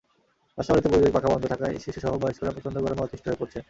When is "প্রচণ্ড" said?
2.55-2.77